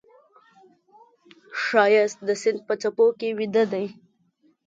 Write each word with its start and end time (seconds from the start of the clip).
ښایست 1.63 2.17
د 2.27 2.29
سیند 2.41 2.59
په 2.67 2.73
څپو 2.81 3.07
کې 3.19 3.29
ویده 3.37 3.63
دی 3.73 3.85